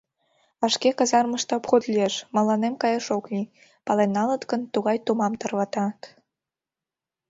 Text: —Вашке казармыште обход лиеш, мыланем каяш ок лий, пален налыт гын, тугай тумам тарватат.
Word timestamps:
—Вашке 0.61 0.89
казармыште 0.99 1.51
обход 1.59 1.83
лиеш, 1.91 2.15
мыланем 2.35 2.73
каяш 2.81 3.05
ок 3.17 3.25
лий, 3.31 3.51
пален 3.85 4.09
налыт 4.17 4.43
гын, 4.51 4.61
тугай 4.73 4.97
тумам 5.05 5.33
тарватат. 5.41 5.99